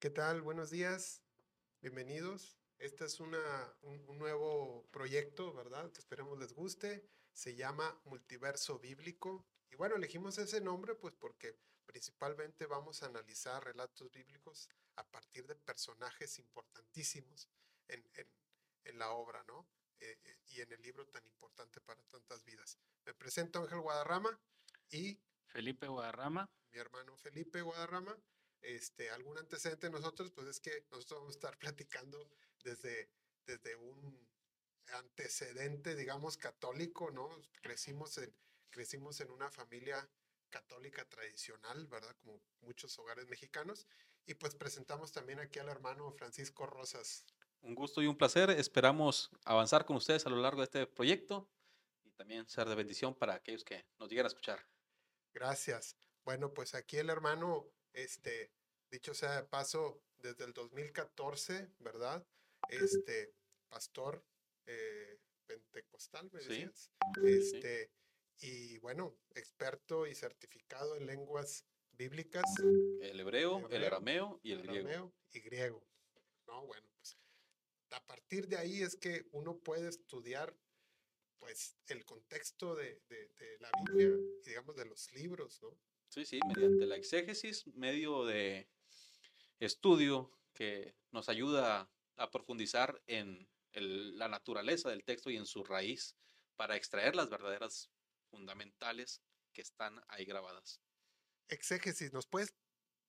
[0.00, 0.42] ¿Qué tal?
[0.42, 1.22] Buenos días,
[1.82, 2.58] bienvenidos.
[2.78, 3.38] Este es una,
[3.82, 5.92] un, nuevo proyecto, ¿verdad?
[5.92, 7.06] Que esperemos les guste.
[7.32, 9.46] Se llama Multiverso Bíblico.
[9.70, 11.54] Y bueno, elegimos ese nombre pues porque
[11.86, 17.48] principalmente vamos a analizar relatos bíblicos a partir de personajes importantísimos
[17.88, 18.28] en, en,
[18.84, 19.66] en la obra, ¿no?
[20.00, 22.78] Eh, eh, y en el libro tan importante para tantas vidas.
[23.04, 24.40] Me presento Ángel Guadarrama
[24.90, 26.48] y Felipe Guadarrama.
[26.72, 28.16] mi hermano Felipe Guadarrama.
[28.62, 32.30] Este, algún antecedente de nosotros, pues es que nosotros vamos a estar platicando
[32.62, 33.10] desde,
[33.46, 34.28] desde un
[34.88, 37.28] antecedente, digamos, católico, ¿no?
[37.62, 38.34] Crecimos en,
[38.70, 40.08] crecimos en una familia
[40.50, 42.14] católica tradicional, ¿verdad?
[42.22, 43.86] Como muchos hogares mexicanos.
[44.26, 47.24] Y pues presentamos también aquí al hermano Francisco Rosas.
[47.62, 48.50] Un gusto y un placer.
[48.50, 51.48] Esperamos avanzar con ustedes a lo largo de este proyecto
[52.04, 54.64] y también ser de bendición para aquellos que nos lleguen a escuchar.
[55.32, 55.96] Gracias.
[56.24, 58.52] Bueno, pues aquí el hermano, este,
[58.90, 62.26] dicho sea de paso, desde el 2014, ¿verdad?
[62.68, 63.34] Este,
[63.68, 64.22] pastor
[64.66, 66.48] eh, pentecostal, me Sí.
[66.48, 66.90] decías.
[67.20, 67.28] Sí.
[67.28, 67.90] Este,
[68.40, 72.44] y bueno, experto y certificado en lenguas bíblicas,
[73.00, 74.88] El hebreo, el Hebreo, arameo y el griego.
[74.88, 75.86] arameo y griego.
[76.46, 77.18] No, bueno, pues
[77.90, 80.56] a partir de ahí es que uno puede estudiar
[81.38, 84.08] pues el contexto de, de- de la Biblia
[84.44, 85.76] y digamos de los libros, ¿no?
[86.08, 88.68] Sí, sí, mediante la exégesis, medio de
[89.58, 95.64] estudio que nos ayuda a profundizar en el- la naturaleza del texto y en su
[95.64, 96.16] raíz
[96.56, 97.90] para extraer las verdaderas
[98.30, 100.80] fundamentales que están ahí grabadas.
[101.48, 102.54] Exégesis, ¿nos puedes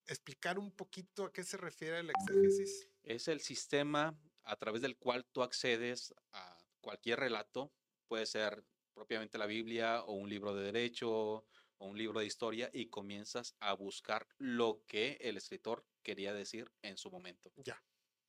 [0.07, 2.89] explicar un poquito a qué se refiere el exégesis?
[3.03, 7.71] Es el sistema a través del cual tú accedes a cualquier relato,
[8.07, 12.69] puede ser propiamente la Biblia o un libro de derecho o un libro de historia
[12.73, 17.51] y comienzas a buscar lo que el escritor quería decir en su momento.
[17.57, 17.81] Ya,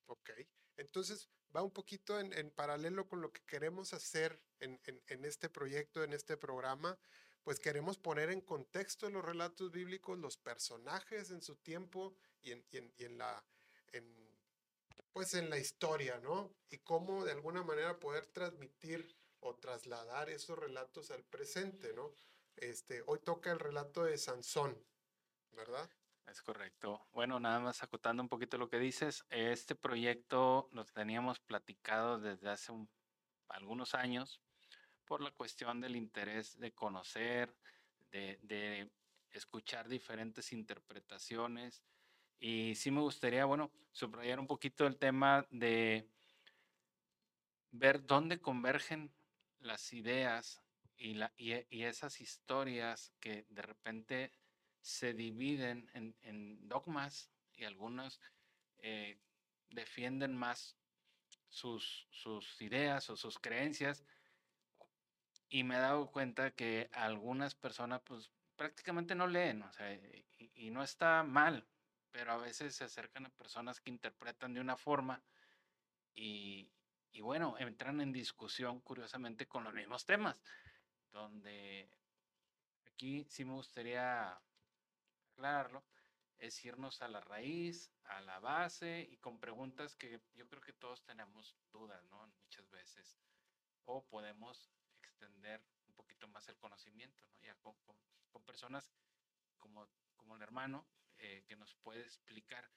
[0.07, 0.31] ok.
[0.77, 5.49] Entonces va un poquito en, en paralelo con lo que queremos hacer en, en- este
[5.49, 6.99] proyecto, en este programa,
[7.43, 12.65] pues queremos poner en contexto los relatos bíblicos, los personajes en su tiempo y en,
[12.71, 13.45] y y la,
[15.13, 16.55] pues en la historia, ¿no?
[16.71, 22.13] Y cómo de alguna manera poder transmitir o trasladar esos relatos al presente, ¿no?
[22.57, 24.77] Este, hoy toca el relato de Sansón,
[25.53, 25.89] ¿verdad?
[26.27, 27.07] Es correcto.
[27.13, 32.49] Bueno, nada más acotando un poquito lo que dices, este proyecto lo teníamos platicado desde
[32.49, 32.89] hace un-
[33.49, 34.41] algunos años
[35.05, 37.55] por la cuestión del interés de conocer,
[38.11, 38.91] de,
[39.33, 41.83] escuchar diferentes interpretaciones.
[42.39, 46.09] Y sí me gustaría, bueno, subrayar un poquito el tema de
[47.71, 49.15] ver dónde convergen
[49.59, 50.63] las ideas
[50.97, 54.33] y, y esas historias que de repente
[54.83, 58.21] se dividen en, en dogmas y algunos
[58.79, 59.19] eh,
[59.71, 60.77] defienden más
[61.49, 64.05] sus, sus ideas o sus creencias.
[65.49, 70.27] Y me he dado cuenta que algunas personas pues prácticamente no leen, o sea, y,
[70.55, 71.67] y no está mal,
[72.11, 75.23] pero a veces se acercan a personas que interpretan de una forma
[76.15, 76.71] y,
[77.13, 80.37] y bueno, entran en discusión curiosamente con los mismos temas,
[81.11, 81.91] donde
[82.87, 84.41] aquí sí me gustaría
[85.43, 85.85] aclararlo,
[86.39, 90.73] es irnos a la raíz, a la base y con preguntas que yo creo que
[90.73, 92.27] todos tenemos dudas, ¿no?
[92.45, 93.19] Muchas veces.
[93.85, 97.41] O podemos extender un poquito más el conocimiento, ¿no?
[97.41, 97.75] Ya con,
[98.47, 98.89] personas
[99.59, 100.87] como, como el hermano
[101.19, 102.69] eh, que nos puede explicar.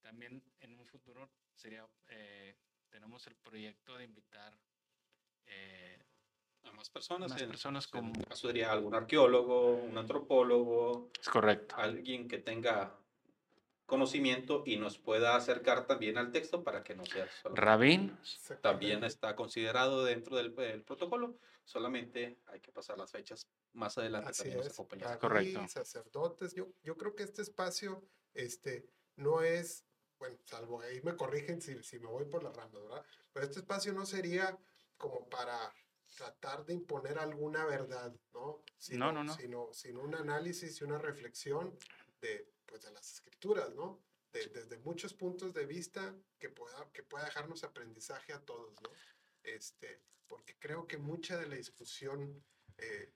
[0.00, 2.56] También en un futuro sería, eh,
[2.88, 4.58] tenemos el proyecto de invitar
[5.46, 6.02] eh,
[6.68, 7.30] A más personas.
[7.30, 11.74] Más en- personas en como- este caso sería algún arqueólogo, un antropólogo, Es correcto.
[11.78, 12.96] alguien que tenga
[13.86, 17.54] conocimiento y nos pueda acercar también al texto para que no sea solo.
[17.54, 18.18] Rabín,
[18.60, 24.30] También está considerado dentro del, del protocolo, solamente hay que pasar las fechas más adelante
[24.30, 24.72] Así también nos es.
[24.72, 25.18] acompañará.
[25.18, 25.68] Correcto.
[25.68, 26.54] sacerdotes.
[26.54, 28.02] Yo, yo creo que este espacio
[28.34, 29.84] este, no es,
[30.18, 33.04] bueno, salvo ahí me corrigen si, si me voy por las ramas, ¿verdad?
[33.32, 34.58] Pero este espacio no sería
[34.96, 35.72] como para
[36.14, 38.62] tratar de imponer alguna verdad, ¿no?
[38.78, 39.34] Sino, no, no.
[39.34, 41.76] Sino, sino un análisis y una reflexión
[42.20, 44.02] de, pues, de las escrituras, ¿no?
[44.32, 48.90] De- desde muchos puntos de vista que pueda, que pueda dejarnos aprendizaje a todos, ¿no?
[49.42, 52.44] Este, porque creo que mucha de la discusión,
[52.78, 53.12] eh,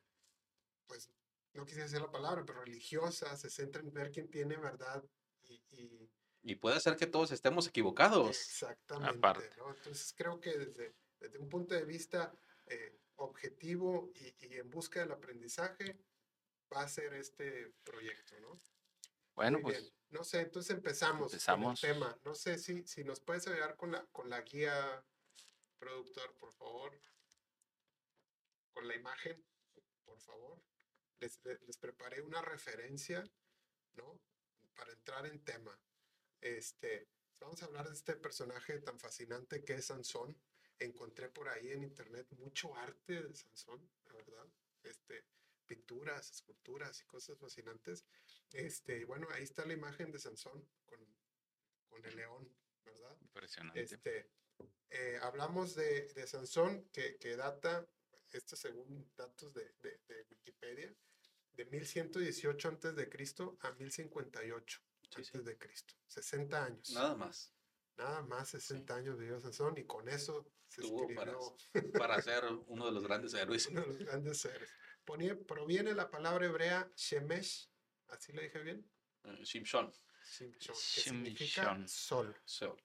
[0.87, 1.11] pues
[1.53, 5.03] no quisiera decir la palabra, pero religiosa, se centra en ver quién tiene verdad
[5.43, 6.11] y- y-
[6.43, 8.31] Y puede ser que todos estemos equivocados.
[8.31, 9.19] Exactamente.
[9.19, 9.51] Aparte.
[9.59, 9.75] ¿no?
[9.75, 12.33] Entonces creo que desde, desde un punto de vista
[12.71, 15.99] eh, objetivo y, y en busca del aprendizaje
[16.73, 18.61] va a ser este proyecto, ¿no?
[19.35, 19.95] Bueno, Muy pues bien.
[20.11, 21.81] No sé, entonces empezamos, Empezamos.
[21.81, 22.19] con el tema.
[22.25, 25.05] No sé si, si nos puedes ayudar con la, con la guía,
[25.79, 26.99] productor, por favor.
[28.73, 29.45] Con la imagen,
[30.05, 30.63] por favor.
[31.21, 33.23] Les, les- les preparé una referencia,
[33.95, 34.21] ¿no?
[34.75, 35.79] Para entrar en tema.
[36.41, 37.09] Este,
[37.41, 40.37] vamos a hablar de este personaje tan fascinante que es Sansón.
[40.81, 44.47] Encontré por ahí en internet mucho arte de Sansón, la verdad.
[44.83, 45.25] Este,
[45.67, 48.05] pinturas, esculturas y cosas fascinantes.
[48.53, 50.99] Este, bueno, ahí está la imagen de Sansón con,
[51.89, 52.53] con el león,
[52.85, 53.17] ¿verdad?
[53.21, 53.83] impresionante.
[53.83, 54.31] Este,
[54.91, 57.87] eh, hablamos de, de Sansón, que, que data,
[58.33, 60.95] esto según datos de, de- de Wikipedia,
[61.53, 64.81] de 1118 antes de Cristo a 1058
[65.15, 65.31] Sí, sí.
[65.35, 65.95] antes de Cristo.
[66.07, 66.91] 60 años.
[66.93, 67.53] Nada más.
[67.97, 71.35] Nada más 60 años vivió Sansón y con eso se Tuvo para,
[71.99, 73.67] para ser uno de los grandes héroes.
[73.67, 74.71] uno de los grandes seres.
[75.05, 77.69] Ponía- proviene la palabra hebrea Shemesh,
[78.09, 78.89] ¿así lo dije bien?
[79.25, 79.93] Eh, Shimshon,
[80.25, 81.89] Shimshon, que significa Shimshon.
[81.89, 82.37] sol.
[82.45, 82.83] Sol,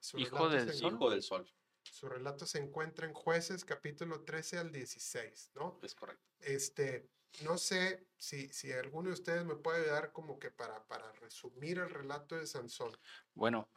[0.00, 0.92] Su Hijo relato del se- sol.
[0.94, 1.50] hijo del sol.
[1.84, 5.78] Su relato se encuentra en Jueces capítulo 13 al 16, ¿no?
[5.82, 6.24] Es correcto.
[6.40, 7.08] Este,
[7.42, 11.78] no sé si, si alguno de ustedes me puede ayudar como que para, para resumir
[11.78, 12.96] el relato de Sansón.
[13.34, 13.68] Bueno,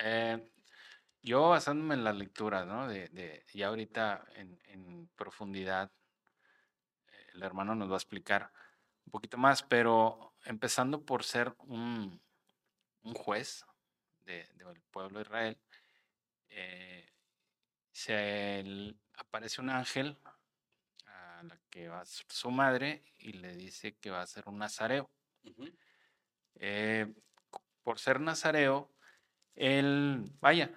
[0.00, 0.50] eh,
[1.22, 2.88] yo basándome en las lecturas, ¿no?
[2.88, 5.90] De, de ya ahorita en, en profundidad,
[7.06, 8.52] eh, el hermano nos va a explicar
[9.06, 12.20] un poquito más, pero empezando por ser un,
[13.02, 13.64] un juez
[14.24, 15.58] de- del pueblo de Israel,
[16.48, 17.08] eh,
[17.92, 20.18] se aparece un ángel
[21.06, 24.44] a la que va a ser su madre y le dice que va a ser
[24.48, 25.10] un nazareo.
[26.54, 27.12] Eh,
[27.82, 28.92] por ser nazareo,
[29.54, 30.70] él, vaya,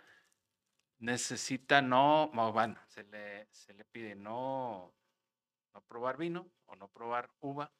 [1.00, 4.94] necesita no, no, bueno, se le, se le pide no,
[5.74, 7.72] no probar vino o no probar uva.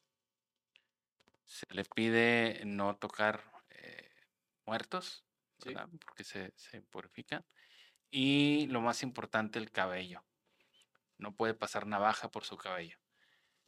[1.44, 4.10] Se le pide no tocar eh,
[4.64, 5.24] muertos.
[6.04, 7.44] Porque se, se purifican.
[8.10, 10.24] Y lo más importante, el cabello.
[11.18, 12.98] No puede pasar navaja por su cabello.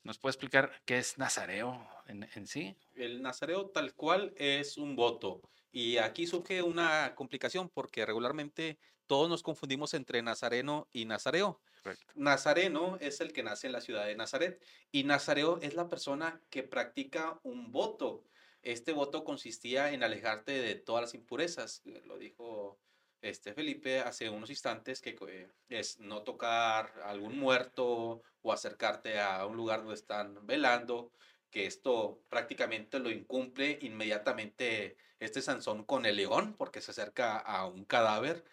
[0.09, 2.75] ¿Nos puede explicar qué es nazareo en, en sí?
[2.95, 5.43] El nazareo tal cual es un voto.
[5.71, 11.61] Y aquí surge una complicación porque regularmente todos nos confundimos entre nazareno y nazareo.
[11.83, 12.07] Correcto.
[12.15, 16.41] Nazareno es el que nace en la ciudad de Nazaret y nazareo es la persona
[16.49, 18.25] que practica un voto.
[18.63, 21.83] Este voto consistía en alejarte de todas las impurezas.
[21.85, 22.79] eh, Lo dijo
[23.21, 29.45] este Felipe hace unos instantes que eh, es no tocar algún muerto o acercarte a
[29.47, 31.13] un lugar donde están velando,
[31.51, 37.67] que esto prácticamente lo incumple inmediatamente este Sansón con el león porque se acerca a
[37.67, 38.45] un cadáver.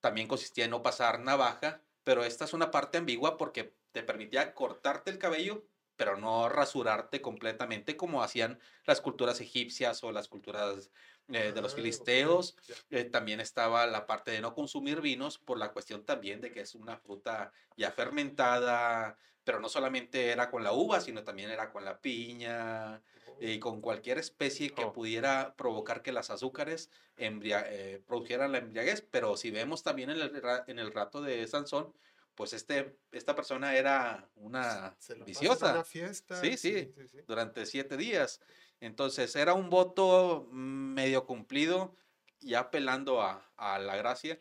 [0.00, 4.54] También consistía en no pasar navaja, pero esta es una parte ambigua porque te permitía
[4.54, 5.66] cortarte el cabello,
[5.98, 10.90] pero no rasurarte completamente como hacían las culturas egipcias o las culturas
[11.28, 12.56] eh, de los Ah, filisteos.
[12.90, 16.60] Eh, también estaba la parte de no consumir vinos por la cuestión también de que
[16.60, 21.70] es una fruta ya fermentada, pero no solamente era con la uva, sino también era
[21.70, 23.02] con la piña
[23.40, 24.92] y con cualquier especie que Oh.
[24.92, 29.02] pudiera provocar que las azúcares eh, produjeran la embriaguez.
[29.10, 31.94] Pero si vemos también en el, en el rato de Sansón,
[32.38, 36.40] pues este, esta persona era una viciosa una fiesta.
[36.40, 36.92] Sí, sí.
[36.96, 37.18] sí, sí.
[37.26, 38.40] durante siete días.
[38.78, 41.96] Entonces era un voto medio cumplido,
[42.38, 44.38] ya apelando a, a la gracia.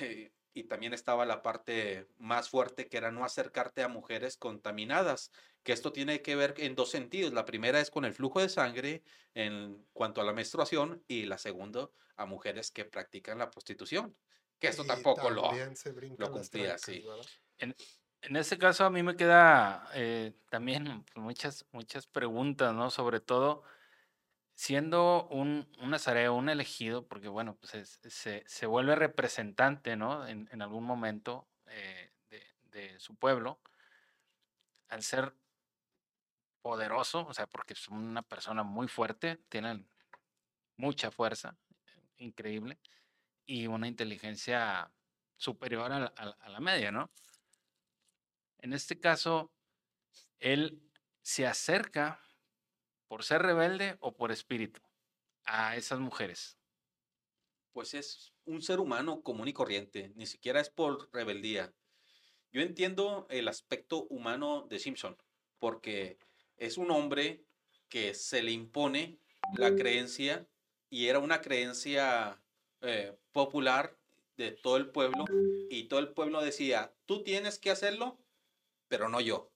[0.00, 5.30] eh, y también estaba la parte más fuerte que era no acercarte a mujeres contaminadas,
[5.62, 7.32] que esto tiene que ver en dos sentidos.
[7.32, 11.38] La primera es con el flujo de sangre en cuanto a la menstruación y la
[11.38, 14.16] segunda a mujeres que practican la prostitución,
[14.60, 15.42] que esto Y tampoco lo...
[15.42, 17.00] también se brincan las cumplía, trancas, sí.
[17.00, 17.26] ¿verdad?
[18.22, 22.90] En este caso a mí me queda eh, también muchas, muchas preguntas, ¿no?
[22.90, 23.62] Sobre todo
[24.54, 30.26] siendo un, un nazareo, un elegido, porque bueno, pues es- se, se vuelve representante, ¿no?
[30.26, 33.60] En, en algún momento eh, de, de su pueblo,
[34.88, 35.34] al ser
[36.62, 39.88] poderoso, o sea, porque es una persona muy fuerte, tienen
[40.76, 41.56] mucha fuerza,
[42.18, 42.78] increíble,
[43.46, 44.92] y una inteligencia
[45.36, 47.10] superior a la, a media, ¿no?
[48.58, 49.52] En este caso,
[50.38, 50.82] él
[51.22, 52.20] se acerca
[53.08, 54.80] por ser rebelde o por espíritu
[55.44, 56.58] a esas mujeres.
[57.72, 61.72] pues es un ser humano común y corriente, ni siquiera es por rebeldía.
[62.52, 65.16] Yo entiendo el aspecto humano de Simpson,
[65.58, 66.18] porque
[66.56, 67.44] es un hombre
[67.88, 69.18] que se le impone
[69.56, 70.48] la creencia
[70.88, 72.42] y era una creencia
[72.82, 73.96] eh, popular
[74.36, 75.24] de todo el pueblo
[75.68, 78.18] y todo el pueblo decía, tú tienes que hacerlo,
[78.88, 79.52] pero no yo.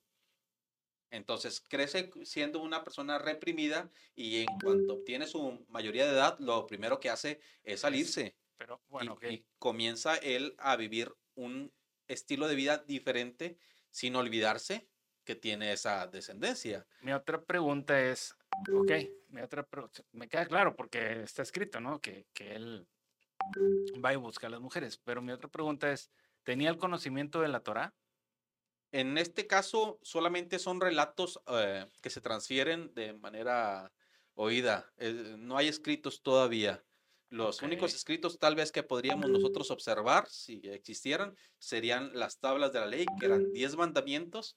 [1.10, 6.66] Entonces crece siendo una persona reprimida y en cuanto obtiene su mayoría de edad, lo
[6.66, 8.36] primero que hace es salirse.
[8.56, 11.72] Pero bueno, y, y comienza él a vivir un
[12.08, 13.58] estilo de vida diferente
[13.90, 14.88] sin olvidarse
[15.24, 16.86] que tiene esa descendencia.
[17.00, 18.36] Mi otra pregunta es,
[18.72, 18.92] ok,
[19.28, 19.66] mi otra
[20.12, 22.00] me queda claro porque está escrito, ¿no?
[22.00, 22.86] Que, que él
[24.04, 26.10] va y busca a las mujeres, pero mi otra pregunta es,
[26.42, 27.94] ¿tenía el conocimiento de la Torah?
[28.92, 33.92] En este caso, solamente son relatos eh, que se transfieren de manera
[34.34, 34.92] oída.
[34.98, 36.84] Eh, no hay escritos todavía.
[37.28, 42.78] Los únicos escritos tal vez que podríamos nosotros observar, si existieran, serían las tablas de
[42.80, 44.56] la ley, que eran diez mandamientos,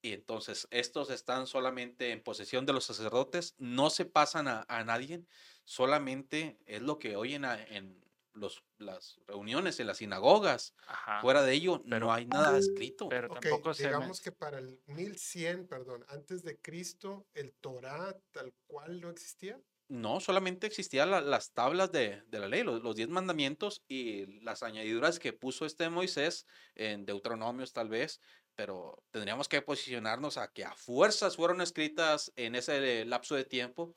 [0.00, 5.24] y entonces estos están solamente en posesión de los sacerdotes, no se pasan a, nadie,
[5.64, 8.03] solamente es lo que oyen en
[8.34, 10.74] los, las reuniones, en las sinagogas.
[11.20, 13.08] Fuera de ello, no hay nada escrito.
[13.08, 19.00] Pero tampoco digamos que para el 1100, perdón, antes de Cristo, el Torah tal cual
[19.00, 19.60] no existía.
[19.88, 25.34] No, solamente existían las tablas de, la ley, los, diez mandamientos y las añadiduras que
[25.34, 28.20] puso este Moisés en Deuteronomios tal vez,
[28.56, 33.94] pero tendríamos que posicionarnos a que a fuerzas fueron escritas en ese lapso de tiempo.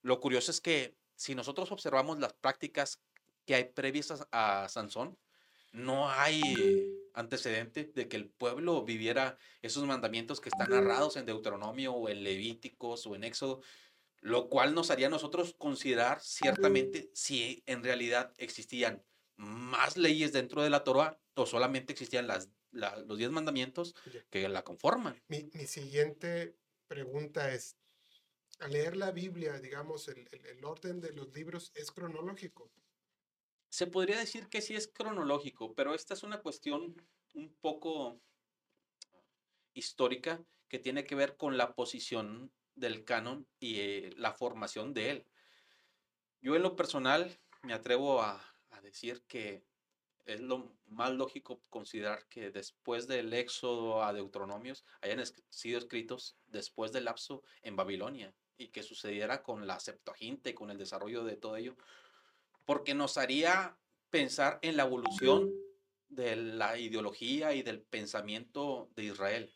[0.00, 3.02] Lo curioso es que si nosotros observamos las prácticas
[3.46, 5.16] que hay previas a, Sansón,
[5.72, 6.42] no hay
[7.14, 12.22] antecedente de que el pueblo viviera esos mandamientos que están narrados en Deuteronomio o en
[12.22, 13.62] Levíticos o en Éxodo
[14.26, 19.02] lo cual nos haría a nosotros considerar ciertamente si en realidad existían
[19.36, 23.94] más leyes dentro de la Torah o solamente existían las, los diez mandamientos
[24.30, 25.22] que la conforman.
[25.28, 26.56] Mi, siguiente
[26.88, 27.76] pregunta es,
[28.58, 32.70] al leer la Biblia, digamos, el, el, orden de los libros es cronológico.
[33.76, 36.96] Se podría decir que sí es cronológico, pero esta es una cuestión
[37.34, 38.18] un poco
[39.74, 45.10] histórica que tiene que ver con la posición del canon y eh, la formación de
[45.10, 45.26] él.
[46.40, 48.42] Yo en lo personal me atrevo a,
[48.82, 49.62] decir que
[50.24, 56.92] es lo más lógico considerar que después del éxodo a Deuteronomios hayan sido escritos después
[56.92, 61.36] del lapso en Babilonia y que sucediera con la Septuaginta y con el desarrollo de
[61.36, 61.76] todo ello,
[62.66, 63.78] porque nos haría
[64.10, 65.50] pensar en la evolución
[66.08, 69.52] de la ideología y del pensamiento de Israel.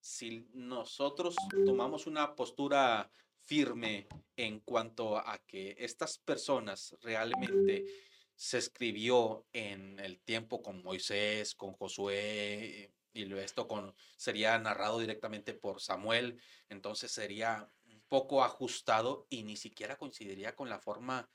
[0.00, 7.86] Si nosotros tomamos una postura firme en cuanto a que estas personas realmente
[8.34, 15.54] se escribió en el tiempo con Moisés, con Josué, y esto con, sería narrado directamente
[15.54, 17.68] por Samuel, entonces sería
[18.08, 21.28] poco ajustado y ni siquiera coincidiría con la forma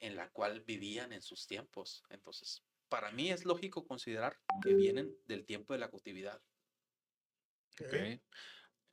[0.00, 2.02] en la cual vivían en sus tiempos.
[2.10, 6.40] Entonces, para mí es lógico considerar que vienen del tiempo de la cautividad.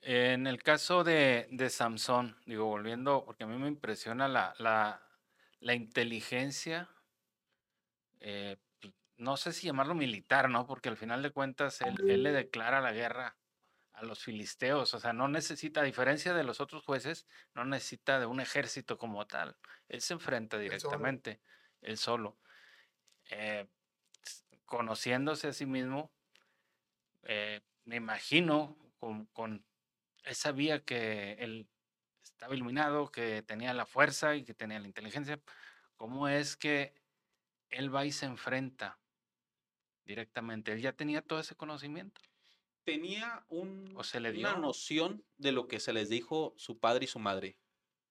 [0.00, 5.06] En el caso de, de Samsung, digo, volviendo, porque a mí me impresiona la, la,
[5.60, 6.88] la inteligencia,
[8.18, 10.66] eh, pues, no sé si llamarlo militar, ¿no?
[10.66, 13.36] Porque al final de cuentas él, él, le declara la guerra
[14.02, 18.18] a los filisteos, o sea, no necesita, a diferencia de los otros jueces, no necesita
[18.18, 19.56] de un ejército como tal,
[19.88, 21.40] él se enfrenta directamente,
[21.80, 22.38] él solo.
[23.30, 23.68] Eh,
[24.64, 26.12] conociéndose a sí mismo,
[27.22, 29.64] eh, me imagino con, con
[30.24, 31.68] él sabía que él
[32.22, 35.40] estaba iluminado, que tenía la fuerza y que tenía la inteligencia.
[35.96, 36.94] ¿Cómo es que
[37.70, 38.98] él va y se enfrenta
[40.04, 40.72] directamente?
[40.72, 42.20] ¿Él ya tenía todo ese conocimiento?
[42.84, 44.48] Tenía un, ¿O se le dio?
[44.48, 47.56] una noción de lo que se les dijo su padre y su madre,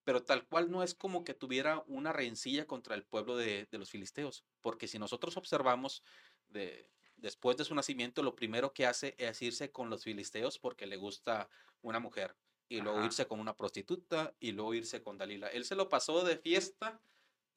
[0.04, 3.78] pero tal cual no es como que tuviera una rencilla contra el pueblo de, de
[3.78, 6.04] los filisteos, porque si nosotros observamos
[6.48, 6.90] de,
[7.22, 10.98] después de su nacimiento, lo primero que hace es irse con los filisteos porque le
[10.98, 11.50] gusta
[11.82, 12.36] una mujer.
[12.68, 15.50] Y luego irse con una prostituta y luego irse con Dalila.
[15.50, 17.02] Él se lo pasó de fiesta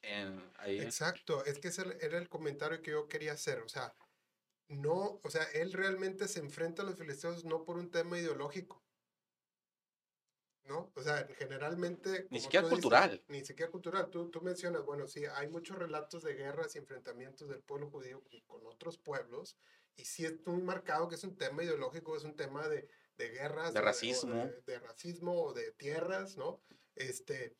[0.03, 0.81] en, ahí.
[0.81, 3.61] Exacto, es que ese era el comentario que yo quería hacer.
[3.61, 3.95] O sea,
[4.69, 8.85] no, o sea, él realmente se enfrenta a los filisteos no por un tema ideológico.
[10.65, 10.91] ¿no?
[10.95, 12.27] O sea, generalmente...
[12.31, 13.23] Ni siquiera cultural.
[13.29, 14.09] ni siquiera cultural.
[14.11, 18.23] Tú, tú mencionas, bueno, sí, hay muchos relatos de guerras y enfrentamientos del pueblo judío
[18.47, 19.57] con, otros pueblos,
[19.95, 23.29] y sí es muy marcado que es un tema ideológico, es un tema de, de
[23.29, 23.75] guerras.
[23.75, 24.51] De racismo.
[24.67, 26.63] De, racismo o de tierras, ¿no?
[26.95, 27.57] Este...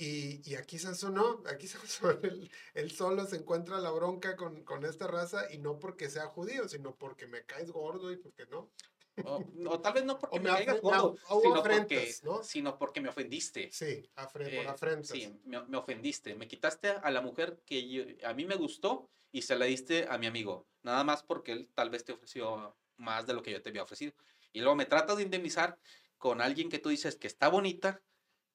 [0.00, 2.20] Y, y, aquí Sansón no, aquí Sansón
[2.74, 6.66] él, solo se encuentra la bronca con, con, esta raza y no porque sea judío,
[6.68, 8.70] sino porque me caes gordo y porque no.
[9.24, 13.00] O, o tal vez no porque O me, me me gordo, sino porque, sino porque
[13.02, 13.70] me ofendiste.
[13.70, 15.10] Sí, afre- Eh, por afrentas.
[15.10, 16.34] Sí, me, me ofendiste.
[16.34, 20.06] Me quitaste a la mujer que yo- a mí me gustó y se la diste
[20.08, 20.66] a mi amigo.
[20.82, 23.82] Nada más porque él tal vez te ofreció más de lo que yo te había
[23.82, 24.14] ofrecido.
[24.52, 25.78] Y luego me tratas de indemnizar
[26.16, 28.00] con alguien que tú dices que está bonita,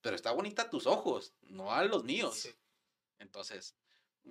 [0.06, 2.36] pero está bonita a tus ojos, no a los míos.
[2.36, 2.50] Sí.
[3.18, 3.76] Entonces,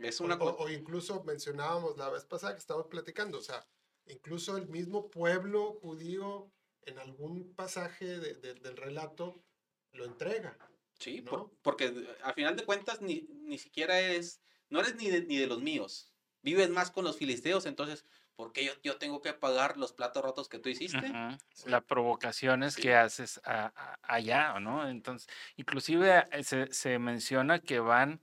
[0.01, 0.37] es una...
[0.37, 3.67] o- o incluso mencionábamos la vez pasada que estábamos platicando, o sea,
[4.07, 6.49] incluso el mismo pueblo judío
[6.83, 9.43] en algún pasaje de- de- del relato
[9.91, 10.57] lo entrega.
[11.01, 11.53] Sí, por- ¿no?
[11.63, 14.41] porque a final de cuentas ni, ni siquiera eres,
[14.71, 16.13] no eres ni de, ni de los míos.
[16.43, 18.05] Vives más con los filisteos, entonces,
[18.37, 21.07] ¿por qué yo, yo tengo que pagar los platos rotos que tú hiciste?
[21.11, 21.71] Ujú, Sí.
[21.71, 22.83] Las provocaciones Sí.
[22.83, 24.89] que haces a- a- allá, ¿no?
[24.89, 28.21] Entonces, inclusive eh, se, se menciona que van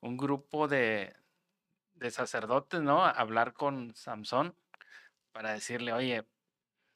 [0.00, 1.14] un grupo de,
[1.94, 3.04] de sacerdotes, ¿no?
[3.04, 4.56] A hablar con Samson
[5.32, 6.26] para decirle, oye,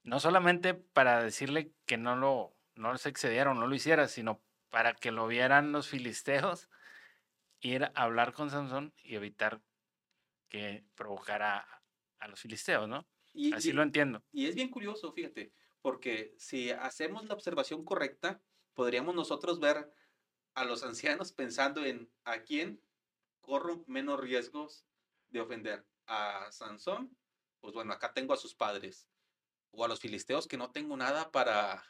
[0.05, 4.95] no solamente para decirle que no lo, no se excedieron, no lo hiciera, sino para
[4.95, 6.69] que lo vieran los filisteos,
[7.61, 9.63] ir a hablar con Samson y evitar
[10.49, 11.76] que provocara
[12.27, 13.09] a los filisteos, ¿no?
[13.33, 14.23] Y, Así y- lo entiendo.
[14.33, 18.43] y es bien curioso, fíjate, porque si hacemos la observación correcta,
[18.75, 19.93] podríamos nosotros ver
[20.55, 22.83] a los ancianos pensando en a quién
[23.41, 24.87] corro menos riesgos
[25.29, 25.87] de ofender.
[26.07, 27.17] A Sansón,
[27.61, 29.09] pues bueno, acá tengo a sus padres.
[29.71, 31.85] O a los filisteos que no tengo nada para,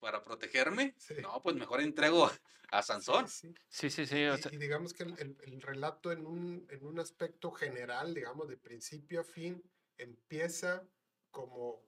[0.00, 0.94] para protegerme.
[0.98, 1.14] Sí.
[1.22, 2.30] No, pues mejor entrego
[2.70, 3.28] a Sansón.
[3.28, 3.54] Sí, sí.
[3.68, 4.24] Sí, sí, sí.
[4.24, 7.50] o Y, sea, y digamos que el, el- el relato en un, en un aspecto
[7.52, 9.62] general, digamos, de principio a fin,
[9.98, 10.88] empieza
[11.30, 11.86] como,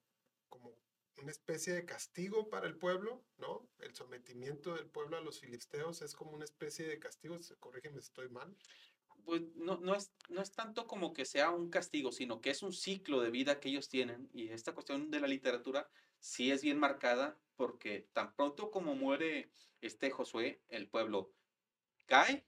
[0.49, 0.79] como
[1.17, 3.69] una especie de castigo para el pueblo, ¿no?
[3.79, 8.01] El sometimiento del pueblo a los filisteos es como una especie de castigo, se- corrígeme
[8.01, 8.57] si estoy mal.
[9.25, 12.63] Pues no, no, es, no es tanto como que sea un castigo, sino que es
[12.63, 14.29] un ciclo de vida que ellos tienen.
[14.33, 15.89] Y esta cuestión de la literatura
[16.23, 21.35] sí es bien marcada porque tan pronto como muere este Josué, el pueblo
[22.07, 22.47] cae,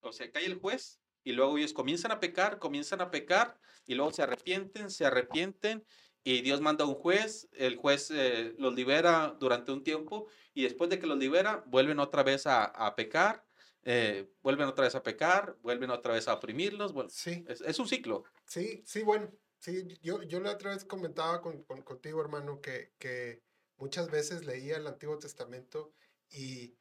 [0.00, 3.94] o sea, cae el juez y luego ellos comienzan a pecar, comienzan a pecar y
[3.94, 5.86] luego se arrepienten, se arrepienten
[6.24, 10.90] y Dios manda un juez, el juez eh, los libera durante un tiempo y después
[10.90, 13.46] de que los libera vuelven otra vez a, a pecar,
[13.84, 17.78] eh, vuelven otra vez a pecar, vuelven otra vez a oprimirlos, vuel- Sí, es, es
[17.78, 18.24] un ciclo.
[18.46, 19.30] sí, sí, bueno,
[19.62, 23.40] sí, yo, yo la otra vez comentaba con, con- contigo, hermano, que, que
[23.76, 25.92] muchas veces leía el Antiguo Testamento
[26.30, 26.74] y,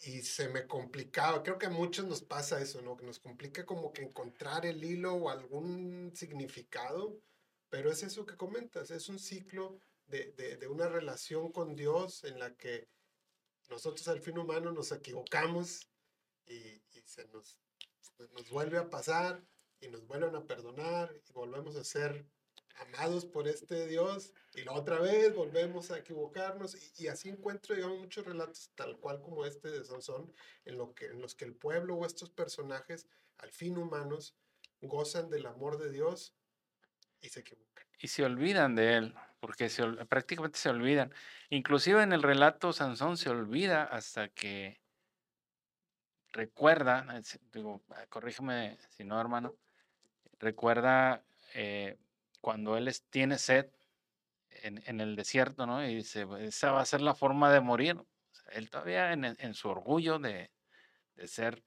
[0.00, 1.42] y se me complicaba.
[1.42, 2.96] Creo que a muchos nos pasa eso, ¿no?
[2.96, 7.20] Que nos complica como que encontrar el hilo o algún significado,
[7.68, 12.24] pero es eso que comentas, es un ciclo de, de, de una relación con Dios
[12.24, 12.88] en la que
[13.70, 15.88] nosotros al fin humano nos equivocamos
[16.46, 17.58] y, y se nos,
[18.32, 19.42] nos vuelve a pasar
[19.84, 22.24] y nos vuelven a perdonar y volvemos a ser
[22.76, 27.98] amados por este Dios y la otra vez volvemos a equivocarnos y, así encuentro digamos
[27.98, 30.32] muchos relatos tal cual como este de Sansón
[30.64, 33.06] en, lo que, en los que el pueblo o estos personajes
[33.38, 34.36] al fin humanos
[34.80, 36.34] gozan del amor de Dios
[37.20, 37.84] y se equivocan.
[37.98, 41.12] y se olvidan de él, porque se prácticamente se olvidan.
[41.48, 44.82] Inclusive en el relato Sansón se olvida hasta que
[46.32, 47.06] recuerda,
[47.52, 49.56] digo, corrígeme si no, hermano,
[50.38, 51.98] recuerda eh,
[52.40, 53.70] cuando él tiene sed
[54.50, 55.86] en, en el desierto, ¿no?
[55.86, 57.96] Y dice, "Pues, esa va a ser la forma de morir.
[57.98, 60.52] O sea, él todavía en, en- en su orgullo de,
[61.16, 61.64] de ser,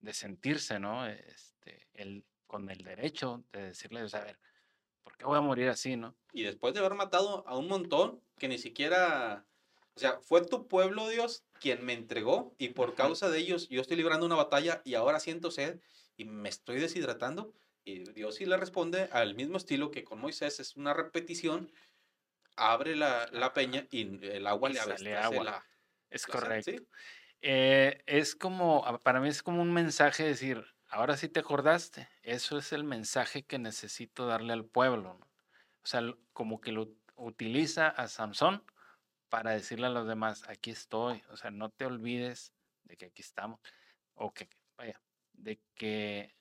[0.00, 1.06] de sentirse, ¿no?
[1.08, 4.40] Este, él con el derecho de decirle, o sea, a ver,
[5.02, 6.18] ¿por qué voy a morir así, no?
[6.32, 9.48] Y después de haber matado a un montón que ni siquiera,
[9.94, 12.94] o sea, fue tu pueblo, Dios, quien me entregó y por Ajá.
[12.94, 15.80] causa de ellos yo estoy librando una batalla y ahora siento sed
[16.16, 17.54] y me estoy deshidratando.
[17.84, 21.72] Y Dios sí le responde al mismo estilo que con Moisés, es una repetición,
[22.56, 25.44] abre la, la peña y el agua Y le sale agua.
[25.44, 25.66] la-
[26.10, 26.70] Es la correcto.
[26.72, 26.86] ¿sí?
[27.42, 32.08] Eh, es como, a- para mí es como un mensaje decir, ahora sí te acordaste,
[32.22, 35.14] eso es el mensaje que necesito darle al pueblo.
[35.18, 35.26] ¿no?
[35.82, 38.62] O sea, como que lo utiliza a Samson
[39.30, 42.52] para decirle a los demás, aquí estoy, o sea, no te olvides
[42.84, 43.60] de que aquí estamos,
[44.14, 45.00] o que, vaya,
[45.32, 46.34] de que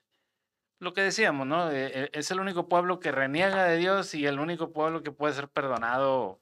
[0.80, 1.72] lo que decíamos, ¿no?
[1.72, 5.12] Eh, eh, es el único pueblo que reniega de Dios y el único pueblo que
[5.12, 6.42] puede ser perdonado,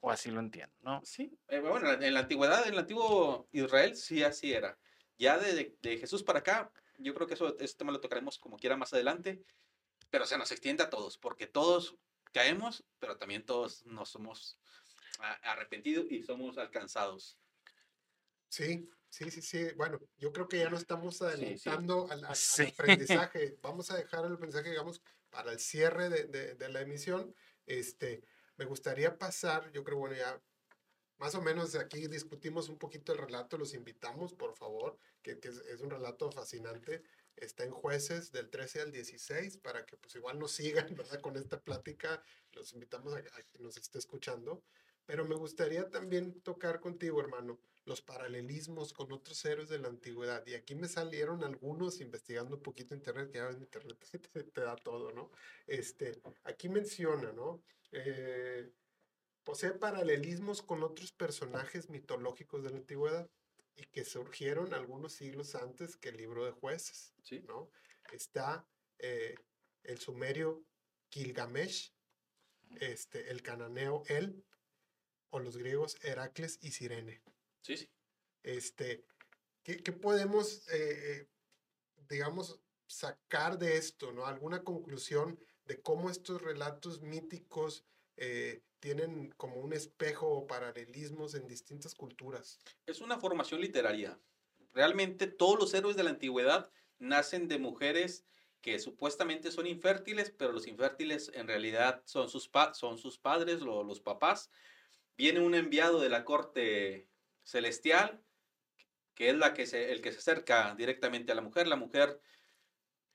[0.00, 1.00] o así lo entiendo, ¿no?
[1.04, 4.78] Sí, eh, bueno, en la antigüedad, en el antiguo Israel, sí así era.
[5.18, 8.76] Ya de, Jesús para acá, yo creo que eso, ese tema lo tocaremos como quiera
[8.76, 9.42] más adelante,
[10.10, 11.96] pero se nos extiende a todos, porque todos
[12.32, 14.58] caemos, pero también todos nos somos
[15.42, 17.38] arrepentidos y somos alcanzados.
[18.48, 19.68] Sí, sí, sí, sí.
[19.76, 21.24] Bueno, yo creo que ya no estamos sí.
[21.24, 22.62] adelantando al, al- al Sí.
[22.78, 23.58] aprendizaje.
[23.62, 27.34] Vamos a dejar el aprendizaje, digamos, para el cierre de, de- de la emisión.
[27.66, 28.22] Este,
[28.56, 30.40] me gustaría pasar, yo creo, bueno, ya
[31.18, 35.48] más o menos aquí discutimos un poquito el relato, los invitamos, por favor, que, que
[35.48, 37.02] es, es, un relato fascinante.
[37.36, 41.20] Está en jueces del 13 al 16 para que pues igual nos sigan, ¿verdad?
[41.20, 44.62] Con esta plática, los invitamos a, a que nos esté escuchando.
[45.06, 47.58] Pero me gustaría también tocar contigo, hermano,
[47.90, 50.46] los paralelismos con otros héroes de la antigüedad.
[50.46, 53.98] Y aquí me salieron algunos investigando un poquito internet, que ya en internet
[54.32, 55.32] te, te, da todo, ¿no?
[55.66, 57.60] Este, aquí menciona, ¿no?
[57.90, 58.70] Eh,
[59.42, 63.28] posee paralelismos con otros personajes mitológicos de la antigüedad
[63.74, 67.42] y que surgieron algunos siglos antes que el libro de jueces, ¿Sí?
[67.48, 67.72] ¿no?
[68.12, 68.64] Está
[68.98, 69.34] eh,
[69.82, 70.64] el sumerio
[71.10, 71.92] Gilgamesh,
[72.78, 74.44] este, el cananeo El,
[75.30, 77.20] o los griegos Heracles y Sirene.
[77.62, 77.90] Sí, sí.
[78.42, 79.04] Este,
[79.62, 81.28] ¿qué, qué podemos, eh,
[82.08, 84.26] digamos, sacar de esto, ¿no?
[84.26, 91.46] ¿Alguna conclusión de cómo estos relatos míticos eh, tienen como un espejo o paralelismos en
[91.46, 92.58] distintas culturas?
[92.86, 94.20] Es una formación literaria.
[94.72, 98.26] Realmente todos los héroes de la antigüedad nacen de mujeres
[98.60, 103.60] que supuestamente son infértiles, pero los infértiles en realidad son sus, pa son sus padres,
[103.60, 104.50] lo, los papás.
[105.16, 107.09] Viene un enviado de la corte
[107.42, 108.22] celestial,
[109.14, 111.66] que es la que se, el que se acerca directamente a la mujer.
[111.66, 112.20] La mujer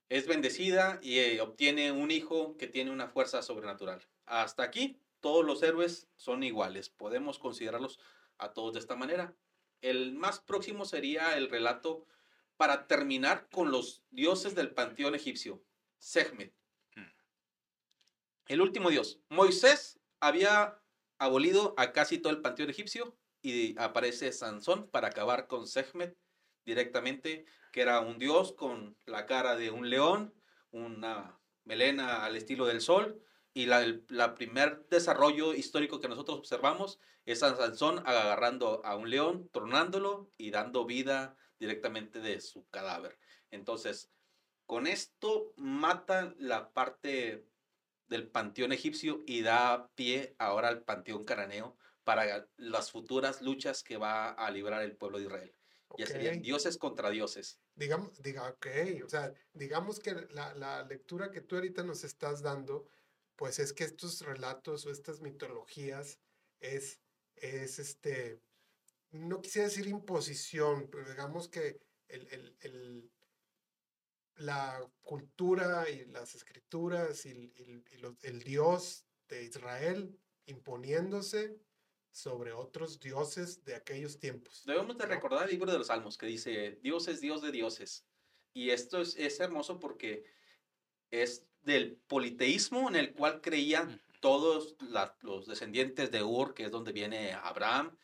[0.10, 4.02] es bendecida y eh, obtiene un hijo que tiene una fuerza sobrenatural.
[4.26, 6.90] Hasta aquí, todos los héroes son iguales.
[6.90, 8.00] Podemos considerarlos
[8.38, 9.36] a todos de esta manera.
[9.82, 12.06] El más próximo sería el relato
[12.58, 15.64] para terminar con los dioses del panteón egipcio,
[15.98, 16.54] Sekhmet.
[18.48, 19.20] El último dios.
[19.30, 20.80] Moisés había
[21.18, 26.18] abolido a casi todo el panteón egipcio y aparece Sansón para acabar con Sekhmet
[26.66, 30.34] directamente, que era un dios con la cara de un león,
[30.72, 33.22] una melena al estilo del sol,
[33.54, 38.96] y la, el la primer desarrollo histórico que nosotros observamos es a Sansón agarrando a
[38.96, 43.18] un león, tronándolo y dando vida directamente de su cadáver.
[43.52, 44.10] Entonces,
[44.66, 47.46] con esto mata la parte
[48.08, 53.98] del panteón egipcio y da pie ahora al panteón cananeo para las futuras luchas que
[53.98, 55.54] va a librar el pueblo de Israel.
[55.98, 57.60] Ya serían dioses contra dioses.
[57.76, 58.68] Digamos, diga, ok,
[59.04, 62.88] o sea, digamos que la, la, lectura que tú ahorita nos estás dando,
[63.36, 66.20] pues es que estos relatos o estas mitologías
[66.60, 67.00] es,
[67.36, 68.40] es este,
[69.12, 73.12] no quisiera decir imposición, pero digamos que el, el, el
[74.38, 81.58] la cultura y las escrituras y, y, y los, el Dios de Israel imponiéndose
[82.16, 84.64] sobre otros dioses de aquellos tiempos.
[84.66, 88.06] Debemos de recordar el libro de los Salmos que dice, Dios es Dios de dioses.
[88.54, 90.24] Y esto es, es hermoso porque
[91.12, 96.72] es del politeísmo en el cual creían todos la, los descendientes de Ur, que es
[96.72, 97.98] donde viene Abraham,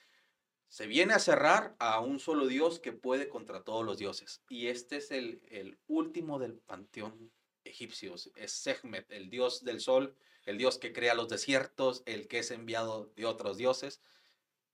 [0.67, 4.43] se viene a cerrar a un solo Dios que puede contra todos los dioses.
[4.49, 7.31] Y este es el, el último del panteón
[7.63, 12.39] egipcio, es Sekhmet, el dios del sol, el dios que crea los desiertos, el que
[12.39, 14.01] es enviado de otros dioses.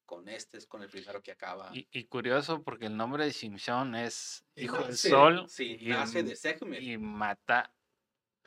[0.06, 1.70] Con este es con el primero que acaba.
[1.74, 6.24] Y, y curioso porque el nombre de Simson es hijo del sol Sí, y, nace
[6.24, 6.82] de Sekhmet.
[6.82, 7.74] y mata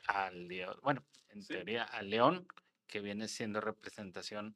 [0.07, 0.79] al león.
[0.81, 1.49] Bueno, en Sí.
[1.53, 2.47] teoría al león,
[2.87, 4.55] que viene siendo representación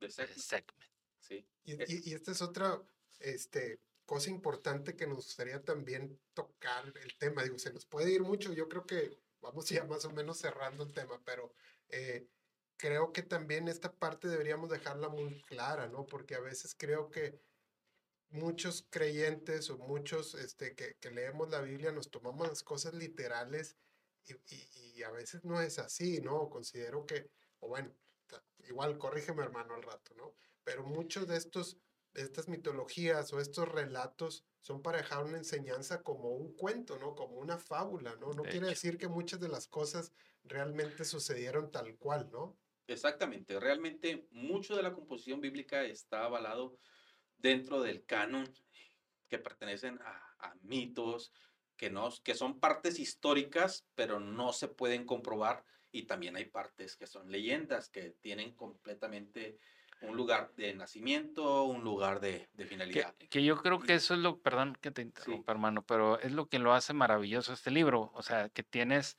[0.00, 1.46] de Sekhmet, sí.
[1.64, 2.82] Y, y- y esta es otra
[3.20, 7.42] este, cosa importante que nos gustaría también tocar el tema.
[7.44, 10.82] Digo, se nos puede ir mucho, yo creo que vamos ya más o menos cerrando
[10.84, 11.54] el tema, pero
[11.92, 12.28] eh,
[12.76, 16.06] creo que también esta parte deberíamos dejarla muy clara, ¿no?
[16.06, 17.40] Porque a veces creo que
[18.30, 23.76] muchos creyentes o muchos este, que, que leemos la Biblia nos tomamos las cosas literales
[24.24, 26.48] y, y- y a veces no es así, ¿no?
[26.50, 27.94] Considero que, o bueno,
[28.68, 30.34] igual corrígeme hermano al rato, ¿no?
[30.64, 31.78] Pero muchos de estos,
[32.12, 37.14] de estas mitologías o estos relatos son para dejar una enseñanza como un cuento, ¿no?
[37.14, 38.32] Como una fábula, ¿no?
[38.32, 38.70] No De quiere hecho.
[38.70, 40.12] decir que muchas de las cosas
[40.44, 42.58] realmente sucedieron tal cual, ¿no?
[42.86, 46.76] Exactamente, realmente mucho de la composición bíblica está avalado
[47.38, 48.52] dentro del canon
[49.28, 51.32] que pertenecen a, a mitos,
[51.76, 56.96] que, no, que son partes históricas, pero no se pueden comprobar, y también hay partes
[56.96, 59.58] que son leyendas, que tienen completamente
[60.02, 63.14] un lugar de nacimiento, un lugar de, de finalidad.
[63.28, 66.48] que yo creo que eso es lo, perdón que te interrumpa, hermano, pero es lo
[66.48, 68.10] que lo hace maravilloso este libro.
[68.14, 69.18] O sea, que tienes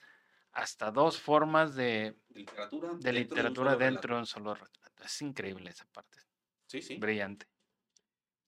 [0.52, 2.88] hasta dos formas de, De literatura.
[2.90, 5.04] de dentro literatura solo dentro de un solo relato.
[5.04, 6.18] Es increíble esa parte.
[6.68, 6.98] Sí, sí.
[6.98, 7.48] Brillante.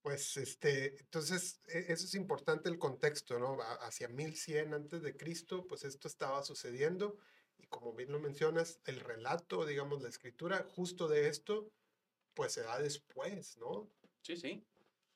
[0.01, 3.57] Pues este, entonces e- eso es importante el contexto, ¿no?
[3.81, 7.17] Hacia 1100 antes de Cristo, pues esto estaba sucediendo
[7.57, 11.71] y como bien lo mencionas, el relato, digamos, la escritura justo de esto,
[12.33, 13.89] pues se da después, ¿no?
[14.21, 14.63] Sí, sí,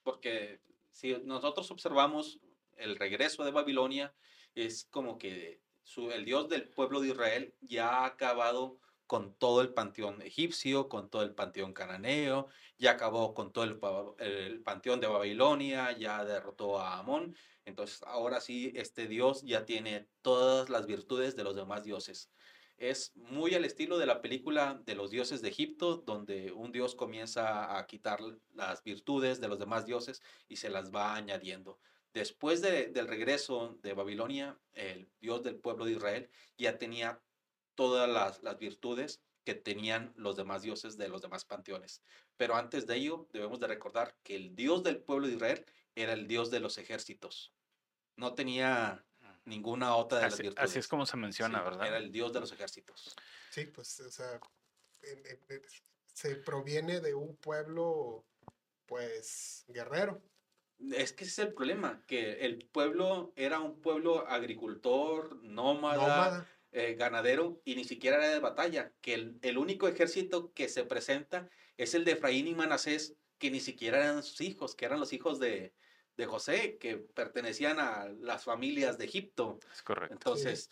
[0.04, 0.60] porque
[0.92, 2.40] si nosotros observamos
[2.76, 4.14] el regreso de Babilonia,
[4.56, 9.62] es como que su, el Dios del pueblo de Israel ya ha acabado con todo
[9.62, 13.80] el panteón egipcio, con todo el panteón cananeo, ya acabó con todo el,
[14.20, 17.36] el, panteón de Babilonia, ya derrotó a Amón.
[17.64, 22.30] Entonces ahora sí, este Dios ya tiene todas las virtudes de los demás dioses.
[22.78, 26.94] Es muy al estilo de la película de los dioses de Egipto, donde un dios
[26.94, 28.20] comienza a quitar
[28.54, 31.80] las virtudes de los demás dioses y se las va añadiendo.
[32.14, 37.20] Después de, del regreso de Babilonia, el dios del pueblo de Israel ya tenía
[37.74, 42.04] todas las, las virtudes que tenían los demás dioses de los demás panteones.
[42.36, 46.14] Pero antes de ello, debemos de recordar que el Dios del pueblo de Israel era
[46.14, 47.54] el Dios de los ejércitos.
[48.18, 49.07] No tenía
[49.48, 50.70] ninguna otra de así, las virtudes.
[50.70, 51.88] Así es como se menciona, Sí, ¿verdad?
[51.88, 53.16] Era el Dios de los ejércitos.
[53.50, 54.40] Sí, pues, o sea,
[55.02, 55.62] en- en- en-
[56.14, 58.26] se proviene de un pueblo,
[58.86, 60.22] pues, guerrero.
[60.92, 66.48] Es que ese es el problema, que el pueblo era un pueblo agricultor, nómada, Nómada.
[66.72, 70.84] eh, ganadero y ni siquiera era de batalla, que el, el único ejército que se
[70.84, 75.00] presenta es el de Efraín y Manasés, que ni siquiera eran sus hijos, que eran
[75.00, 75.74] los hijos de,
[76.18, 79.60] de José, que pertenecían a las familias de Egipto.
[79.72, 80.14] Es correcto.
[80.14, 80.70] Entonces,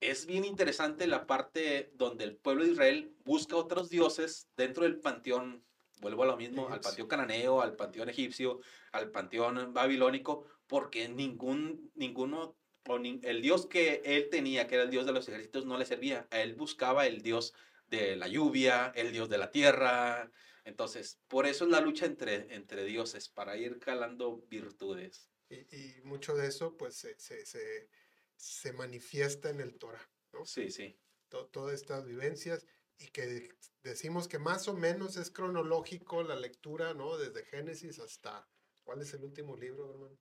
[0.00, 4.98] es bien interesante la parte donde el pueblo de Israel busca otros dioses dentro del
[4.98, 5.62] panteón,
[6.00, 8.60] vuelvo a lo mismo, al panteón cananeo, al panteón egipcio,
[8.92, 12.56] al panteón babilónico, porque ningún, ninguno,
[12.88, 15.76] o nin- el dios que él tenía, que era el dios de los ejércitos, no
[15.76, 16.26] le servía.
[16.30, 17.52] A él buscaba el dios
[17.86, 20.30] de la lluvia, el dios de la tierra.
[20.70, 25.32] Entonces, por eso es la lucha entre, entre dioses, para ir calando virtudes.
[25.48, 27.90] Y, y mucho de eso, pues, se, se, se,
[28.36, 30.00] se manifiesta en el Torah,
[30.32, 30.44] ¿no?
[30.44, 30.96] Sí, sí.
[31.28, 32.66] To- todas estas vivencias
[32.98, 33.48] y que
[33.82, 37.16] decimos que más o menos es cronológico la lectura, ¿no?
[37.18, 38.48] Desde Génesis hasta,
[38.84, 40.18] ¿cuál es el último libro, hermano?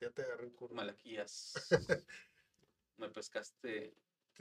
[0.00, 0.74] Ya te agarré en curva.
[0.76, 1.54] Malaquías.
[2.98, 3.96] Me pescaste.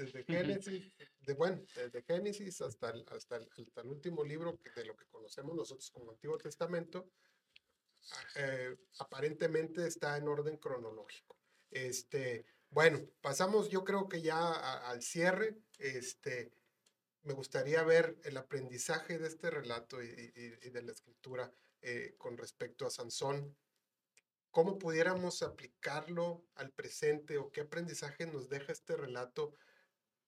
[0.06, 4.72] Desde Génesis, de, bueno, desde Génesis hasta el, hasta el, hasta el último libro que-
[4.72, 7.12] de lo que conocemos nosotros como Antiguo Testamento,
[8.36, 11.38] eh, aparentemente está en orden cronológico.
[11.70, 15.58] Este, bueno, pasamos yo creo que ya a- al cierre.
[15.78, 16.52] Este,
[17.24, 22.16] me gustaría ver el aprendizaje de este relato y, y- y de la escritura eh,
[22.18, 23.56] con respecto a Sansón.
[24.52, 29.56] ¿Cómo pudiéramos aplicarlo al presente o qué aprendizaje nos deja este relato?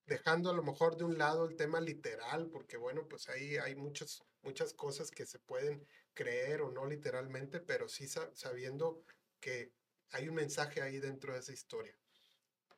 [0.06, 3.76] Dejando a lo mejor de un lado el tema literal, porque bueno, pues ahí hay
[3.76, 9.04] muchas, muchas cosas que se pueden creer o no literalmente, pero sí sa- sabiendo
[9.40, 9.72] que
[10.12, 11.96] hay un mensaje ahí dentro de esa historia.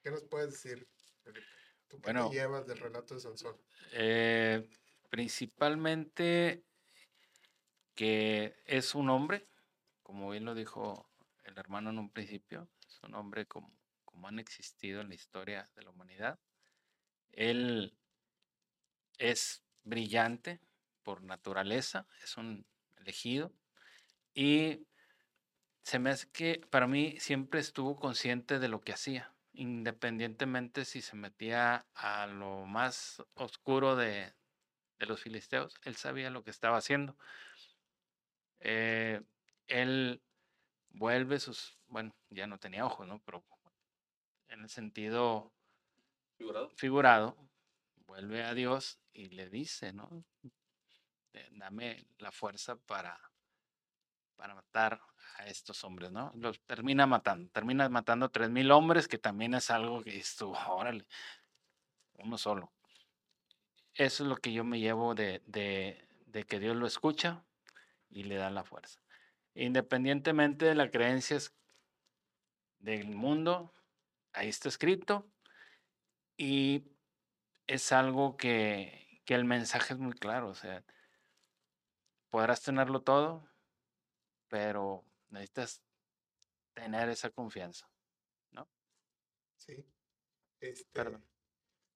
[0.04, 0.88] ¿Qué nos puedes decir,
[1.24, 1.48] Felipe?
[1.88, 2.30] ¿Tú qué Bueno.
[2.30, 3.58] te llevas del relato de Sansón?
[3.92, 4.70] Eh,
[5.10, 6.64] principalmente
[7.96, 9.48] que es un hombre,
[10.04, 11.10] como bien lo dijo
[11.44, 13.72] el hermano en un principio, es un hombre como,
[14.04, 16.40] como han existido en la historia de la humanidad.
[17.36, 17.96] Él
[19.18, 20.60] es brillante
[21.04, 22.66] por naturaleza, es un
[22.98, 23.54] elegido
[24.34, 24.86] y
[25.84, 31.02] se me hace que para mí siempre estuvo consciente de lo que hacía, independientemente si
[31.02, 34.34] se metía a lo más oscuro de,
[35.00, 37.16] los filisteos, él sabía lo que estaba haciendo.
[38.60, 39.22] Eh,
[39.68, 40.24] él
[40.90, 43.22] vuelve sus, bueno, ya no tenía ojos, ¿no?
[43.24, 43.44] Pero
[44.48, 45.54] en el sentido
[46.76, 47.36] figurado.
[48.08, 50.24] vuelve a Dios y le dice, ¿no?
[51.34, 53.20] "De- Dame la fuerza para,
[54.36, 55.02] para matar
[55.38, 56.32] a estos hombres, ¿no?
[56.36, 61.06] Los termina matando, termina matando tres mil hombres, que también es algo que estuvo, órale,
[62.14, 62.72] uno solo.
[63.94, 67.46] Eso es lo que yo me llevo de, de, de que Dios lo escucha
[68.10, 69.00] y le da la fuerza.
[69.54, 71.54] Independientemente de las creencias
[72.80, 73.74] del mundo,
[74.34, 75.32] ahí está escrito
[76.38, 76.92] y
[77.68, 80.84] es algo que, que el mensaje es muy claro, o sea,
[82.30, 83.50] podrás tenerlo todo,
[84.48, 85.82] pero necesitas
[86.74, 87.90] tener esa confianza.
[89.66, 89.84] Sí.
[90.60, 91.26] Este, Perdón.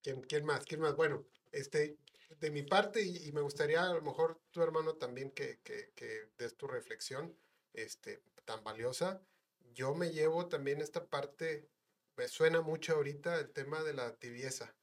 [0.02, 0.65] ¿quién, quién más?
[0.65, 0.95] ¿Quién más?
[0.95, 1.97] Bueno, este,
[2.39, 5.91] de mi parte, y, y me gustaría a lo mejor tu hermano también que, que,
[5.95, 7.38] que des tu reflexión
[7.73, 9.21] este, tan valiosa.
[9.73, 11.69] Yo me llevo también esta parte,
[12.19, 14.75] me suena mucho ahorita el tema de la tibieza.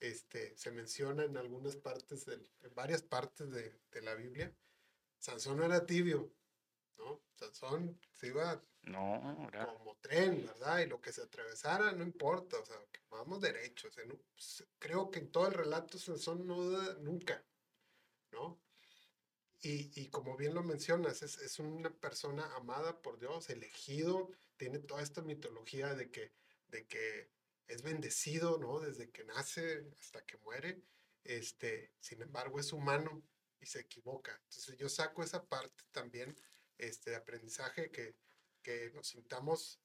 [0.00, 4.50] Este, se menciona en algunas partes, del- en varias partes de, de la Biblia.
[5.18, 6.32] Sansón no era tibio,
[6.96, 7.22] ¿no?
[7.34, 10.78] Sansón se iba No, era- como tren, ¿verdad?
[10.80, 13.88] Y lo que se atravesara no importa, o sea, que vamos derecho.
[13.88, 17.44] o sea, no- s- creo que en todo el relato Sansón no duda nunca,
[18.32, 18.58] ¿no?
[19.60, 24.78] Y, y como bien lo mencionas, es, es una persona amada por Dios, elegido, tiene
[24.78, 26.32] toda esta mitología de que,
[26.74, 27.30] de que
[27.68, 28.80] es bendecido, ¿no?
[28.80, 30.82] Desde que nace hasta que muere.
[31.24, 33.22] Este, sin embargo, es humano
[33.60, 34.32] y se equivoca.
[34.44, 36.36] Entonces yo saco esa parte también
[36.78, 38.16] este, de aprendizaje que,
[38.62, 39.80] que nos sintamos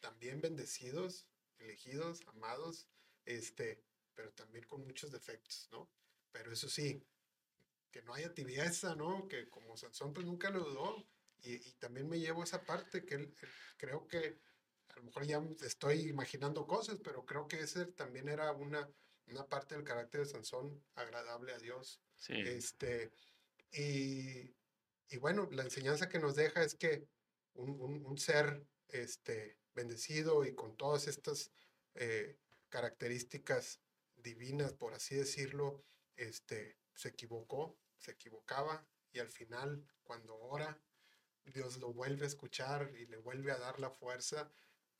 [0.00, 1.26] también bendecidos,
[1.58, 2.88] elegidos, amados,
[3.26, 3.82] este,
[4.14, 5.90] pero también con muchos defectos, ¿no?
[6.32, 7.02] Pero eso sí,
[7.90, 9.28] que no haya tibieza, ¿no?
[9.28, 11.06] Que como Sansón pues nunca lo dudó.
[11.42, 14.38] Y, y también me llevo esa parte que él, él- creo que
[14.90, 18.88] a lo mejor ya estoy imaginando cosas, pero creo que ese también era una,
[19.26, 22.00] una parte del carácter de Sansón agradable a Dios.
[22.16, 23.10] sí, Este,
[23.72, 24.54] y,
[25.08, 27.06] y bueno, la enseñanza que nos deja es que
[27.54, 31.50] un, un- un ser este, bendecido y con todas estas
[31.94, 32.36] eh,
[32.68, 33.80] características
[34.16, 35.82] divinas, por así decirlo,
[36.16, 40.78] este, se equivocó, se equivocaba y al final, cuando ora,
[41.44, 44.50] Dios lo vuelve a escuchar y le vuelve a dar la fuerza.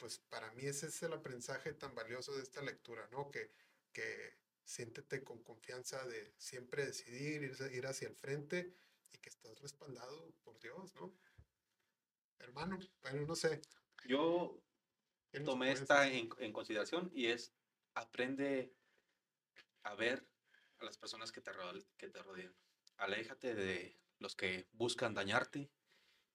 [0.00, 3.30] Pues para mí ese es el aprendizaje tan valioso de esta lectura, ¿no?
[3.30, 3.52] Que,
[3.92, 8.74] que siéntete con confianza de siempre decidir, ir, ir hacia el frente
[9.12, 11.14] y que estás respaldado por Dios, ¿no?
[12.38, 13.60] Hermano, bueno, no sé.
[14.06, 14.62] Yo
[15.30, 17.52] ¿qué nos tomé esta en, en consideración y es
[17.92, 18.74] aprende
[19.82, 20.26] a ver
[20.78, 21.50] a las personas que te,
[21.98, 22.54] que te rodean.
[22.96, 25.70] Aléjate de los que buscan dañarte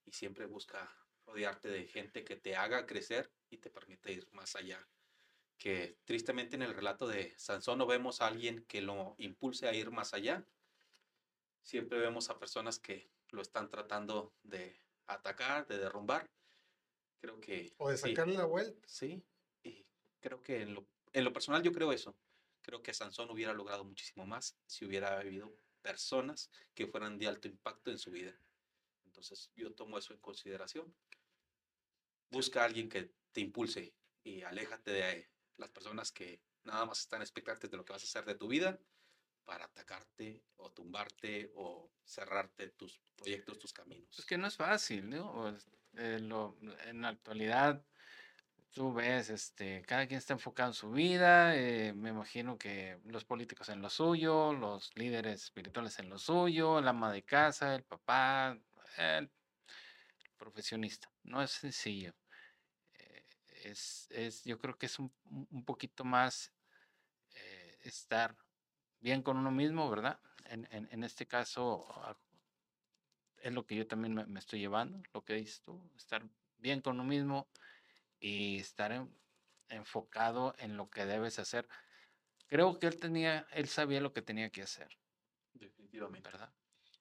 [0.06, 4.56] y siempre busca rodearte de gente que te haga crecer y te permite ir más
[4.56, 4.88] allá.
[5.58, 9.74] Que tristemente en el relato de Sansón no vemos a alguien que lo impulse a
[9.74, 10.46] ir más allá.
[11.62, 16.30] Siempre vemos a personas que lo están tratando de atacar, de derrumbar.
[17.20, 18.10] Creo que O de sí.
[18.10, 18.88] sacarle la vuelta.
[18.88, 19.24] Sí,
[19.64, 19.86] y
[20.20, 22.16] creo que en lo, en lo personal yo creo eso.
[22.62, 27.48] Creo que Sansón hubiera logrado muchísimo más si hubiera habido personas que fueran de alto
[27.48, 28.40] impacto en su vida.
[29.06, 30.94] Entonces yo tomo eso en consideración.
[32.30, 37.22] Busca a alguien que te impulse y aléjate de las personas que nada más están
[37.22, 38.80] expectantes de lo que vas a hacer de tu vida
[39.46, 44.18] para atacarte o tumbarte o cerrarte tus proyectos, tus caminos.
[44.18, 45.56] Es que no es fácil, ¿no?
[45.94, 47.86] Eh, lo- en la actualidad,
[48.72, 53.24] tú ves, este, cada quien está enfocado en su vida, eh, me imagino que los
[53.24, 57.84] políticos en lo suyo, los líderes espirituales en lo suyo, el ama de casa, el
[57.84, 58.60] papá,
[58.98, 59.32] el
[60.38, 61.15] profesionista.
[61.26, 62.14] No es sencillo.
[63.00, 63.26] Eh,
[63.66, 65.14] es, es, yo creo que es un,
[65.52, 66.54] un- poquito más
[67.36, 68.38] eh, estar
[69.00, 70.20] bien con uno mismo, ¿verdad?
[70.46, 72.18] En, en, en este caso, a-
[73.38, 76.24] es lo que yo también me, me estoy llevando, lo que dices tú, estar
[76.58, 77.48] bien con uno mismo
[78.20, 79.14] y estar en-
[79.70, 81.68] enfocado en lo que debes hacer.
[82.48, 84.90] Creo que él tenía, él sabía lo que tenía que hacer,
[85.54, 86.30] Definitivamente.
[86.30, 86.54] ¿verdad?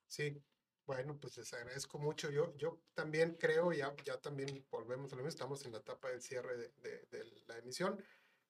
[0.07, 0.43] Sí,
[0.87, 2.31] bueno, pues les agradezco mucho.
[2.31, 6.11] Yo, yo también creo, ya, ya también volvemos a lo mismo, estamos en la etapa
[6.11, 8.03] del cierre de, de- de la emisión.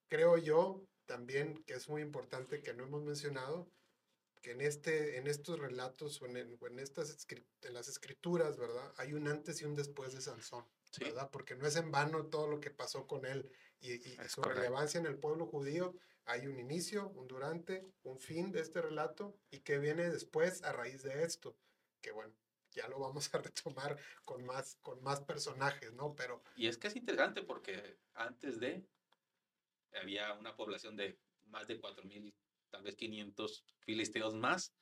[0.09, 3.71] Creo yo también que es muy importante que no hemos mencionado
[4.41, 7.27] que en, este, en estos relatos o en, en- estas
[7.63, 8.93] en las escrituras, ¿verdad?
[8.99, 11.05] Hay un antes y un después de Sansón, Sí.
[11.05, 11.29] ¿verdad?
[11.33, 14.61] Porque no es en vano todo lo que pasó con él y, y su correcto.
[14.61, 15.95] relevancia en el pueblo judío.
[16.27, 20.73] Hay un inicio, un durante, un fin de este relato y que viene después a
[20.73, 21.57] raíz de esto,
[22.05, 22.35] que bueno,
[22.71, 26.15] ya lo vamos a retomar con más, con más personajes, ¿no?
[26.15, 28.87] Pero Y es que es interesante porque antes de
[29.95, 32.35] había una población de más de 4.000,
[32.71, 34.75] tal vez 500 filisteos más,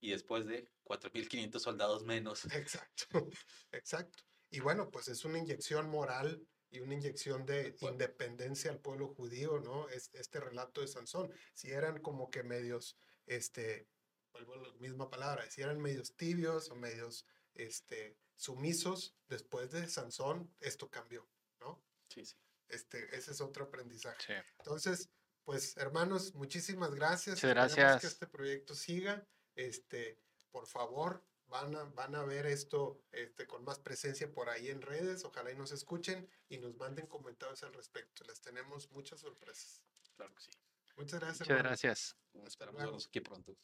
[0.00, 2.44] y después de 4.500 soldados menos.
[2.52, 3.28] Exacto,
[3.72, 4.24] exacto.
[4.50, 9.60] Y bueno, pues es una inyección moral y una inyección de independencia al pueblo judío,
[9.60, 9.88] ¿no?
[9.88, 11.32] Es, este relato de Sansón.
[11.54, 13.88] Si eran como que medios, este,
[14.32, 19.88] vuelvo a la misma palabra, si eran medios tibios o medios, este, sumisos, después de
[19.88, 21.28] Sansón, esto cambió,
[21.60, 21.82] ¿no?
[22.08, 22.36] Sí, sí.
[22.68, 24.18] Este, ese es otro aprendizaje.
[24.24, 24.32] Sí.
[24.58, 25.10] Entonces,
[25.44, 27.36] pues hermanos, muchísimas gracias.
[27.36, 28.00] Muchas gracias.
[28.02, 29.26] que este proyecto siga.
[29.54, 30.20] Este,
[30.50, 34.82] por favor, van a, van a ver esto este, con más presencia por ahí en
[34.82, 35.24] redes.
[35.24, 38.24] Ojalá y nos escuchen y nos manden comentarios al respecto.
[38.24, 39.82] Les tenemos muchas sorpresas.
[40.16, 40.50] Claro que sí.
[40.96, 41.40] Muchas gracias.
[41.40, 41.82] Muchas hermanos.
[41.82, 42.16] gracias.
[42.44, 42.90] Esperamos luego.
[42.92, 43.56] vernos aquí pronto.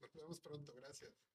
[0.00, 0.74] Nos vemos pronto.
[0.74, 1.29] Gracias.